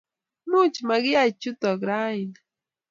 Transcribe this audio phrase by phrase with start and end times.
[0.51, 2.37] Much makiyai kuchotok raini